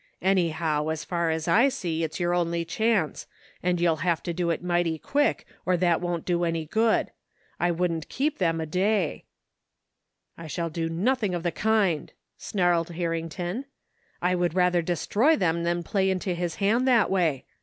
[0.23, 3.27] Anyhow, as far as I see, it's your only chance,
[3.61, 7.11] and you'll have to do it mighty quick or that won't do any good.
[7.59, 9.25] I wouldn't keep them a day
[10.39, 13.65] ""I shall do nothing of the kind," snarled Harring ton."
[14.23, 17.45] I would rather destroy them than play into his hand that way.